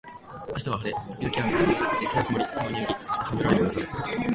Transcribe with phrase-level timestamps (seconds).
[0.49, 0.97] 明日は晴れ、
[1.29, 1.67] 時々雨、
[1.99, 3.85] 実際は曇り、たまに雪、そしてハブられるみぞれ